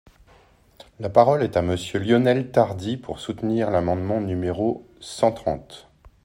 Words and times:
La 0.99 1.11
parole 1.11 1.43
est 1.43 1.57
à 1.57 1.61
Monsieur 1.61 1.99
Lionel 1.99 2.49
Tardy, 2.49 2.97
pour 2.97 3.19
soutenir 3.19 3.69
l’amendement 3.69 4.19
numéro 4.19 4.89
cent 4.99 5.31
trente. 5.31 5.89